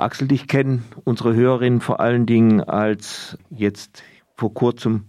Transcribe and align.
Axel, 0.00 0.28
dich 0.28 0.46
kennen 0.46 0.84
unsere 1.04 1.34
Hörerinnen 1.34 1.80
vor 1.80 2.00
allen 2.00 2.26
Dingen 2.26 2.60
als 2.60 3.38
jetzt 3.50 4.02
vor 4.34 4.54
kurzem 4.54 5.04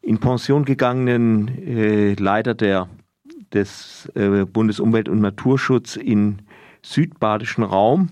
in 0.00 0.18
Pension 0.18 0.64
gegangenen 0.64 1.48
äh, 1.48 2.14
Leiter 2.14 2.54
der, 2.54 2.88
des 3.52 4.10
äh, 4.14 4.44
Bundesumwelt- 4.44 5.08
und 5.08 5.20
Naturschutz 5.20 5.96
in 5.96 6.42
südbadischen 6.82 7.64
Raum. 7.64 8.10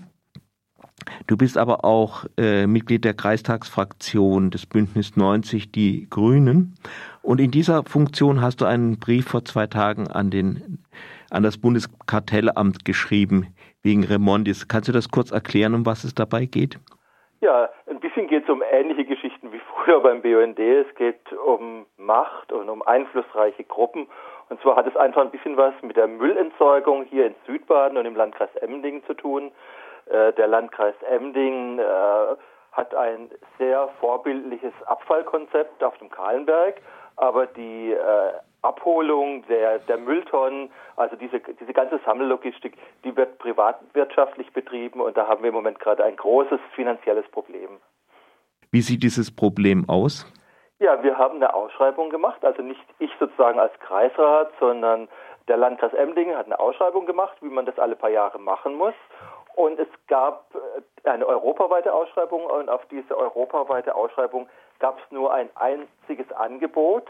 Du 1.27 1.37
bist 1.37 1.57
aber 1.57 1.85
auch 1.85 2.25
äh, 2.37 2.67
Mitglied 2.67 3.05
der 3.05 3.13
Kreistagsfraktion 3.13 4.51
des 4.51 4.65
Bündnis 4.65 5.15
90 5.15 5.71
Die 5.71 6.07
Grünen. 6.09 6.75
Und 7.21 7.39
in 7.39 7.51
dieser 7.51 7.83
Funktion 7.83 8.41
hast 8.41 8.61
du 8.61 8.65
einen 8.65 8.97
Brief 8.97 9.25
vor 9.25 9.45
zwei 9.45 9.67
Tagen 9.67 10.07
an, 10.07 10.29
den, 10.29 10.79
an 11.29 11.43
das 11.43 11.59
Bundeskartellamt 11.59 12.85
geschrieben 12.85 13.55
wegen 13.83 14.03
Remondis. 14.03 14.67
Kannst 14.67 14.89
du 14.89 14.91
das 14.91 15.09
kurz 15.09 15.31
erklären, 15.31 15.73
um 15.73 15.85
was 15.85 16.03
es 16.03 16.15
dabei 16.15 16.45
geht? 16.45 16.79
Ja, 17.41 17.69
ein 17.87 17.99
bisschen 17.99 18.27
geht 18.27 18.43
es 18.43 18.49
um 18.49 18.63
ähnliche 18.71 19.05
Geschichten 19.05 19.51
wie 19.51 19.59
früher 19.59 19.99
beim 20.01 20.21
BUND. 20.21 20.57
Es 20.59 20.93
geht 20.95 21.31
um 21.33 21.85
Macht 21.97 22.51
und 22.51 22.69
um 22.69 22.81
einflussreiche 22.81 23.63
Gruppen. 23.63 24.07
Und 24.49 24.61
zwar 24.61 24.75
hat 24.75 24.87
es 24.87 24.95
einfach 24.95 25.21
ein 25.21 25.31
bisschen 25.31 25.57
was 25.57 25.73
mit 25.81 25.95
der 25.95 26.07
Müllentsorgung 26.07 27.05
hier 27.05 27.27
in 27.27 27.35
Südbaden 27.45 27.97
und 27.97 28.05
im 28.05 28.15
Landkreis 28.15 28.53
Emding 28.57 29.03
zu 29.05 29.13
tun. 29.13 29.51
Äh, 30.07 30.33
der 30.33 30.47
Landkreis 30.47 30.95
Emding 31.09 31.79
äh, 31.79 32.35
hat 32.71 32.93
ein 32.93 33.29
sehr 33.57 33.89
vorbildliches 33.99 34.73
Abfallkonzept 34.85 35.83
auf 35.83 35.97
dem 35.97 36.09
Kahlenberg, 36.09 36.81
aber 37.15 37.47
die 37.47 37.91
äh, 37.93 38.33
Abholung 38.65 39.45
der, 39.47 39.79
der 39.79 39.97
Mülltonnen, 39.97 40.69
also 40.95 41.15
diese, 41.15 41.39
diese 41.39 41.73
ganze 41.73 41.99
Sammellogistik, 42.05 42.77
die 43.03 43.15
wird 43.15 43.37
privatwirtschaftlich 43.39 44.51
betrieben 44.53 45.01
und 45.01 45.15
da 45.15 45.27
haben 45.27 45.43
wir 45.43 45.49
im 45.49 45.55
Moment 45.55 45.79
gerade 45.79 46.03
ein 46.03 46.15
großes 46.15 46.59
finanzielles 46.73 47.27
Problem. 47.29 47.69
Wie 48.71 48.81
sieht 48.81 49.03
dieses 49.03 49.33
Problem 49.33 49.85
aus? 49.87 50.25
Ja, 50.79 51.01
wir 51.01 51.17
haben 51.17 51.37
eine 51.37 51.53
Ausschreibung 51.53 52.09
gemacht, 52.09 52.43
also 52.43 52.61
nicht 52.61 52.83
ich 52.99 53.11
sozusagen 53.19 53.59
als 53.59 53.73
Kreisrat, 53.79 54.51
sondern 54.59 55.07
der 55.47 55.57
Landkreis 55.57 55.93
Emdingen 55.93 56.35
hat 56.35 56.47
eine 56.47 56.59
Ausschreibung 56.59 57.05
gemacht, 57.05 57.37
wie 57.41 57.49
man 57.49 57.65
das 57.65 57.77
alle 57.79 57.95
paar 57.95 58.09
Jahre 58.09 58.39
machen 58.39 58.75
muss. 58.75 58.95
Und 59.55 59.79
es 59.79 59.87
gab 60.07 60.53
äh, 60.53 61.09
eine 61.09 61.25
europaweite 61.25 61.93
Ausschreibung 61.93 62.45
und 62.45 62.69
auf 62.69 62.85
diese 62.87 63.17
europaweite 63.17 63.95
Ausschreibung 63.95 64.49
gab 64.79 64.99
es 64.99 65.11
nur 65.11 65.33
ein 65.33 65.49
einziges 65.55 66.29
Angebot. 66.33 67.07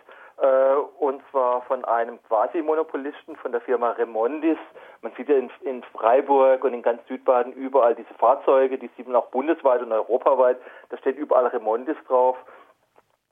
Und 1.05 1.21
zwar 1.29 1.61
von 1.61 1.85
einem 1.85 2.17
Quasi-Monopolisten 2.23 3.35
von 3.35 3.51
der 3.51 3.61
Firma 3.61 3.91
Remondis. 3.91 4.57
Man 5.03 5.11
sieht 5.15 5.29
ja 5.29 5.35
in, 5.35 5.51
in, 5.61 5.83
Freiburg 5.83 6.63
und 6.63 6.73
in 6.73 6.81
ganz 6.81 6.99
Südbaden 7.07 7.53
überall 7.53 7.93
diese 7.93 8.15
Fahrzeuge, 8.15 8.79
die 8.79 8.89
sieht 8.97 9.05
man 9.05 9.15
auch 9.15 9.27
bundesweit 9.27 9.83
und 9.83 9.91
europaweit. 9.91 10.57
Da 10.89 10.97
steht 10.97 11.17
überall 11.17 11.45
Remondis 11.45 11.95
drauf. 12.07 12.35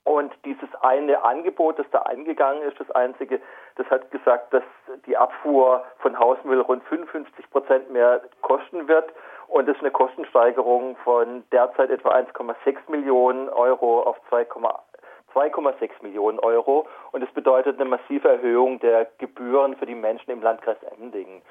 Und 0.04 0.32
dieses 0.46 0.70
eine 0.82 1.24
Angebot, 1.24 1.80
das 1.80 1.88
da 1.92 2.04
eingegangen 2.04 2.62
ist, 2.62 2.80
das 2.80 2.92
einzige, 2.92 3.42
das 3.78 3.90
hat 3.90 4.12
gesagt, 4.12 4.54
dass 4.54 4.64
die 5.08 5.18
Abfuhr 5.18 5.84
von 5.98 6.20
Hausmüll 6.20 6.62
rund 6.62 6.84
55 6.84 7.50
Prozent 7.50 7.90
mehr 7.90 8.22
kosten 8.42 8.88
wird. 8.88 9.12
Und 9.48 9.68
das 9.68 9.76
ist 9.78 9.82
eine 9.82 9.90
Kostensteigerung 9.90 10.96
von 10.98 11.44
derzeit 11.52 11.90
etwa 11.90 12.12
1,6 12.12 12.78
Millionen 12.90 13.50
Euro 13.50 14.04
auf 14.04 14.18
2,8 14.30 14.93
2,6 15.34 15.90
Millionen 16.02 16.40
Euro 16.40 16.88
und 17.12 17.24
es 17.24 17.32
bedeutet 17.32 17.80
eine 17.80 17.90
massive 17.90 18.28
Erhöhung 18.28 18.80
der 18.80 19.08
Gebühren 19.18 19.76
für 19.76 19.86
die 19.86 19.96
Menschen 19.96 20.32
im 20.32 20.42
Landkreis 20.42 20.78
Emdingen. 20.98 21.42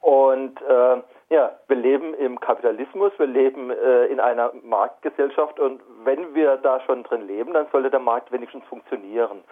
Und 0.00 0.60
äh, 0.62 0.96
ja, 1.30 1.52
wir 1.66 1.76
leben 1.76 2.14
im 2.14 2.38
Kapitalismus, 2.40 3.12
wir 3.18 3.26
leben 3.26 3.70
äh, 3.70 4.06
in 4.06 4.20
einer 4.20 4.52
Marktgesellschaft 4.62 5.58
und 5.58 5.80
wenn 6.04 6.34
wir 6.34 6.56
da 6.56 6.80
schon 6.80 7.02
drin 7.02 7.26
leben, 7.26 7.52
dann 7.52 7.66
sollte 7.72 7.90
der 7.90 8.00
Markt 8.00 8.30
wenigstens 8.30 8.64
funktionieren. 8.66 9.42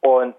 Und 0.00 0.34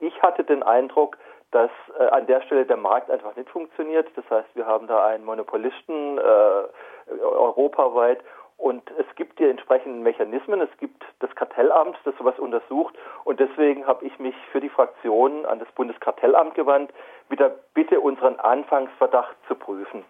ich 0.00 0.22
hatte 0.22 0.44
den 0.44 0.62
Eindruck, 0.62 1.16
dass 1.50 1.70
äh, 1.98 2.04
an 2.04 2.26
der 2.26 2.42
Stelle 2.42 2.66
der 2.66 2.76
Markt 2.76 3.10
einfach 3.10 3.34
nicht 3.36 3.48
funktioniert. 3.50 4.08
Das 4.14 4.28
heißt, 4.30 4.48
wir 4.54 4.66
haben 4.66 4.86
da 4.86 5.06
einen 5.06 5.24
Monopolisten 5.24 6.18
äh, 6.18 7.12
europaweit 7.22 8.20
und 8.60 8.82
es 8.98 9.06
gibt 9.16 9.38
die 9.38 9.44
entsprechenden 9.44 10.02
Mechanismen. 10.02 10.60
Es 10.60 10.68
gibt 10.78 11.02
das 11.20 11.34
Kartellamt, 11.34 11.96
das 12.04 12.14
sowas 12.18 12.38
untersucht. 12.38 12.94
Und 13.24 13.40
deswegen 13.40 13.86
habe 13.86 14.04
ich 14.04 14.18
mich 14.18 14.34
für 14.52 14.60
die 14.60 14.68
Fraktion 14.68 15.46
an 15.46 15.58
das 15.58 15.68
Bundeskartellamt 15.72 16.54
gewandt, 16.54 16.92
mit 17.30 17.40
der 17.40 17.54
Bitte, 17.72 18.00
unseren 18.00 18.36
Anfangsverdacht 18.36 19.34
zu 19.48 19.54
prüfen. 19.54 20.04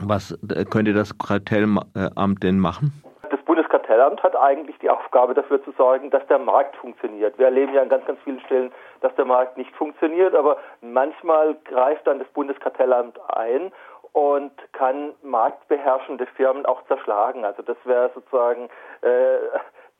Was 0.00 0.32
äh, 0.54 0.64
könnte 0.64 0.92
das 0.92 1.18
Kartellamt 1.18 2.42
denn 2.42 2.58
machen? 2.60 3.02
Das 3.28 3.40
Bundeskartellamt 3.42 4.22
hat 4.22 4.36
eigentlich 4.36 4.78
die 4.78 4.90
Aufgabe 4.90 5.34
dafür 5.34 5.62
zu 5.64 5.72
sorgen, 5.72 6.10
dass 6.10 6.26
der 6.28 6.38
Markt 6.38 6.76
funktioniert. 6.76 7.38
Wir 7.38 7.46
erleben 7.46 7.74
ja 7.74 7.82
an 7.82 7.88
ganz, 7.88 8.04
ganz 8.06 8.20
vielen 8.22 8.40
Stellen, 8.40 8.70
dass 9.00 9.14
der 9.16 9.24
Markt 9.24 9.58
nicht 9.58 9.74
funktioniert, 9.74 10.34
aber 10.34 10.58
manchmal 10.80 11.56
greift 11.64 12.06
dann 12.06 12.18
das 12.18 12.28
Bundeskartellamt 12.28 13.18
ein 13.34 13.72
und 14.12 14.52
kann 14.72 15.14
marktbeherrschende 15.22 16.26
Firmen 16.26 16.66
auch 16.66 16.86
zerschlagen. 16.86 17.44
Also 17.44 17.62
das 17.62 17.76
wäre 17.84 18.10
sozusagen 18.14 18.68
äh, 19.00 19.36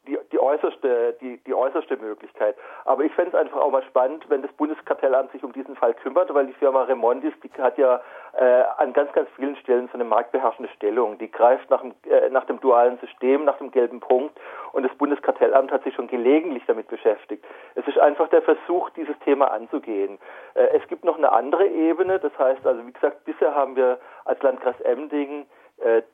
die, 0.06 0.18
die 0.32 0.38
äußerste, 0.38 1.16
die, 1.20 1.38
die 1.38 1.54
äußerste 1.54 1.96
Möglichkeit. 1.96 2.56
Aber 2.84 3.04
ich 3.04 3.12
fände 3.12 3.30
es 3.30 3.34
einfach 3.36 3.60
auch 3.60 3.70
mal 3.70 3.84
spannend, 3.84 4.24
wenn 4.28 4.42
das 4.42 4.52
Bundeskartellamt 4.52 5.30
sich 5.32 5.44
um 5.44 5.52
diesen 5.52 5.76
Fall 5.76 5.94
kümmert, 5.94 6.32
weil 6.34 6.46
die 6.46 6.52
Firma 6.54 6.82
Remondis, 6.82 7.32
die 7.42 7.50
hat 7.62 7.78
ja 7.78 8.00
äh, 8.32 8.64
an 8.78 8.92
ganz, 8.92 9.12
ganz 9.12 9.28
vielen 9.36 9.56
Stellen 9.56 9.88
so 9.88 9.94
eine 9.94 10.04
marktbeherrschende 10.04 10.70
Stellung. 10.72 11.18
Die 11.18 11.30
greift 11.30 11.70
nach 11.70 11.82
dem, 11.82 11.94
äh, 12.08 12.28
nach 12.30 12.44
dem 12.46 12.60
dualen 12.60 12.98
System, 12.98 13.44
nach 13.44 13.58
dem 13.58 13.70
gelben 13.70 14.00
Punkt 14.00 14.38
und 14.72 14.82
das 14.82 14.94
Bundeskartellamt 14.96 15.70
hat 15.70 15.84
sich 15.84 15.94
schon 15.94 16.08
gelegentlich 16.08 16.64
damit 16.66 16.88
beschäftigt. 16.88 17.44
Es 17.74 17.86
ist 17.86 17.98
einfach 17.98 18.28
der 18.28 18.42
Versuch, 18.42 18.90
dieses 18.90 19.18
Thema 19.20 19.52
anzugehen. 19.52 20.18
Äh, 20.54 20.78
es 20.78 20.88
gibt 20.88 21.04
noch 21.04 21.16
eine 21.16 21.30
andere 21.30 21.66
Ebene, 21.68 22.18
das 22.18 22.36
heißt 22.38 22.66
also, 22.66 22.84
wie 22.86 22.92
gesagt, 22.92 23.24
bisher 23.24 23.54
haben 23.54 23.76
wir 23.76 23.98
als 24.24 24.42
Landkreis 24.42 24.80
Emdingen 24.80 25.46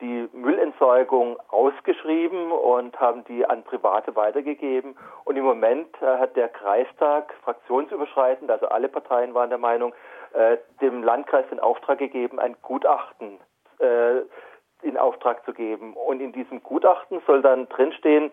die 0.01 0.29
Müllentsorgung 0.33 1.37
ausgeschrieben 1.49 2.51
und 2.51 2.99
haben 2.99 3.23
die 3.25 3.45
an 3.45 3.63
Private 3.63 4.15
weitergegeben. 4.15 4.95
Und 5.25 5.37
im 5.37 5.43
Moment 5.43 5.89
äh, 6.01 6.17
hat 6.17 6.35
der 6.35 6.49
Kreistag 6.49 7.33
fraktionsüberschreitend, 7.43 8.49
also 8.49 8.67
alle 8.67 8.89
Parteien 8.89 9.33
waren 9.33 9.49
der 9.49 9.59
Meinung, 9.59 9.93
äh, 10.33 10.57
dem 10.81 11.03
Landkreis 11.03 11.45
den 11.49 11.59
Auftrag 11.59 11.99
gegeben, 11.99 12.39
ein 12.39 12.55
Gutachten 12.61 13.39
in 14.81 14.97
Auftrag 14.97 15.45
zu 15.45 15.53
geben. 15.53 15.93
Und 15.93 16.19
in 16.19 16.33
diesem 16.33 16.61
Gutachten 16.61 17.21
soll 17.25 17.41
dann 17.41 17.69
drinstehen, 17.69 18.29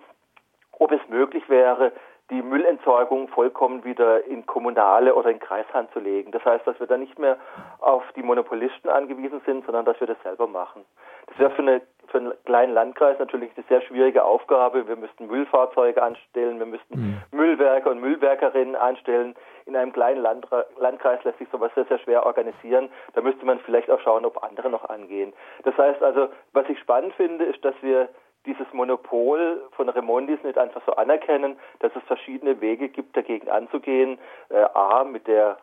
ob 0.72 0.90
es 0.90 1.00
möglich 1.08 1.48
wäre, 1.48 1.92
die 2.30 2.42
Müllentsorgung 2.42 3.28
vollkommen 3.28 3.84
wieder 3.84 4.24
in 4.24 4.46
kommunale 4.46 5.14
oder 5.14 5.30
in 5.30 5.38
Kreishand 5.38 5.92
zu 5.92 6.00
legen. 6.00 6.32
Das 6.32 6.44
heißt, 6.44 6.66
dass 6.66 6.78
wir 6.80 6.86
da 6.88 6.96
nicht 6.96 7.18
mehr 7.18 7.36
auf 7.78 8.02
die 8.16 8.22
Monopolisten 8.22 8.88
angewiesen 8.88 9.40
sind, 9.46 9.64
sondern 9.64 9.84
dass 9.84 10.00
wir 10.00 10.08
das 10.08 10.20
selber 10.24 10.48
machen. 10.48 10.84
Das 11.28 11.38
wäre 11.38 11.50
für, 11.50 11.62
eine, 11.62 11.82
für 12.08 12.18
einen 12.18 12.32
kleinen 12.44 12.74
Landkreis 12.74 13.18
natürlich 13.20 13.52
eine 13.56 13.64
sehr 13.68 13.80
schwierige 13.82 14.24
Aufgabe. 14.24 14.88
Wir 14.88 14.96
müssten 14.96 15.28
Müllfahrzeuge 15.28 16.02
anstellen, 16.02 16.58
wir 16.58 16.66
müssten 16.66 16.94
mhm. 16.98 17.22
Müllwerker 17.30 17.90
und 17.90 18.00
Müllwerkerinnen 18.00 18.74
anstellen. 18.74 19.36
In 19.66 19.76
einem 19.76 19.92
kleinen 19.92 20.22
Landra 20.22 20.64
Landkreis 20.78 21.22
lässt 21.24 21.38
sich 21.38 21.48
sowas 21.50 21.70
sehr, 21.74 21.84
sehr 21.84 21.98
schwer 21.98 22.26
organisieren. 22.26 22.88
Da 23.14 23.20
müsste 23.20 23.44
man 23.46 23.60
vielleicht 23.60 23.90
auch 23.90 24.00
schauen, 24.00 24.24
ob 24.24 24.42
andere 24.42 24.68
noch 24.68 24.88
angehen. 24.88 25.32
Das 25.62 25.76
heißt 25.76 26.02
also, 26.02 26.28
was 26.52 26.68
ich 26.68 26.78
spannend 26.80 27.14
finde, 27.14 27.44
ist, 27.44 27.64
dass 27.64 27.74
wir 27.82 28.08
dieses 28.46 28.66
Monopol 28.72 29.62
von 29.72 29.88
Remondis 29.88 30.42
nicht 30.42 30.58
einfach 30.58 30.82
so 30.86 30.92
anerkennen, 30.92 31.56
dass 31.80 31.92
es 31.94 32.02
verschiedene 32.04 32.60
Wege 32.60 32.88
gibt, 32.88 33.16
dagegen 33.16 33.48
anzugehen. 33.48 34.18
Äh, 34.48 34.62
A, 34.74 35.04
mit 35.04 35.26
der 35.26 35.58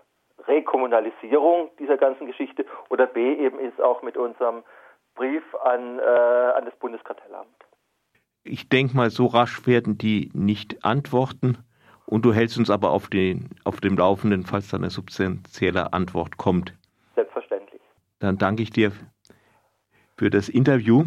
Rekommunalisierung 0.47 1.69
dieser 1.79 1.97
ganzen 1.97 2.27
Geschichte 2.27 2.66
oder 2.89 3.07
B, 3.07 3.33
eben 3.33 3.59
ist 3.59 3.81
auch 3.81 4.01
mit 4.03 4.17
unserem 4.17 4.63
Brief 5.16 5.44
an, 5.63 5.99
äh, 5.99 6.01
an 6.01 6.66
das 6.66 6.75
Bundeskartellamt. 6.77 7.47
Ich 8.44 8.68
denke 8.68 8.95
mal, 8.95 9.09
so 9.09 9.27
rasch 9.27 9.65
werden 9.68 9.97
die 9.97 10.29
nicht 10.33 10.83
antworten. 10.83 11.57
Und 12.06 12.25
du 12.25 12.33
hältst 12.33 12.57
uns 12.57 12.69
aber 12.69 12.91
auf, 12.91 13.07
den, 13.07 13.50
auf 13.63 13.79
dem 13.79 13.95
Laufenden, 13.95 14.45
falls 14.45 14.69
da 14.69 14.77
eine 14.77 14.89
substanzielle 14.89 15.94
Antwort 15.94 16.38
kommt. 16.38 16.74
Selbstverständlich. 17.15 17.81
Dann 18.19 18.38
danke 18.38 18.62
ich 18.62 18.71
dir 18.71 18.91
für 20.18 20.29
das 20.29 20.50
Interview 20.50 21.06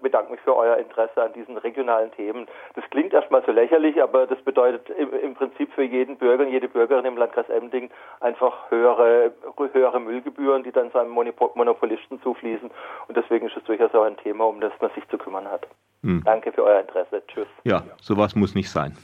bedanke 0.00 0.32
mich 0.32 0.40
für 0.40 0.56
euer 0.56 0.76
Interesse 0.76 1.22
an 1.22 1.32
diesen 1.32 1.56
regionalen 1.56 2.10
Themen. 2.12 2.46
Das 2.74 2.84
klingt 2.90 3.12
erstmal 3.12 3.44
so 3.44 3.52
lächerlich, 3.52 4.02
aber 4.02 4.26
das 4.26 4.40
bedeutet 4.42 4.88
im, 4.90 5.12
im 5.12 5.34
Prinzip 5.34 5.72
für 5.72 5.82
jeden 5.82 6.16
Bürger 6.16 6.44
und 6.44 6.52
jede 6.52 6.68
Bürgerin 6.68 7.04
im 7.04 7.16
Landkreis 7.16 7.48
Emding 7.48 7.90
einfach 8.20 8.70
höhere, 8.70 9.32
höhere 9.72 10.00
Müllgebühren, 10.00 10.62
die 10.62 10.72
dann 10.72 10.90
seinem 10.90 11.10
Monopolisten 11.10 12.20
zufließen. 12.22 12.70
Und 13.08 13.16
deswegen 13.16 13.46
ist 13.46 13.56
es 13.56 13.64
durchaus 13.64 13.94
auch 13.94 14.04
ein 14.04 14.16
Thema, 14.16 14.44
um 14.44 14.60
das 14.60 14.72
man 14.80 14.90
sich 14.94 15.06
zu 15.08 15.18
kümmern 15.18 15.48
hat. 15.50 15.66
Hm. 16.02 16.22
Danke 16.24 16.52
für 16.52 16.64
euer 16.64 16.80
Interesse. 16.80 17.22
Tschüss. 17.26 17.48
Ja, 17.64 17.82
sowas 18.00 18.34
muss 18.34 18.54
nicht 18.54 18.70
sein. 18.70 18.96